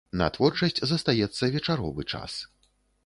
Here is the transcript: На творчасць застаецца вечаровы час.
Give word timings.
На 0.19 0.27
творчасць 0.37 0.81
застаецца 0.91 1.51
вечаровы 1.57 2.09
час. 2.17 2.41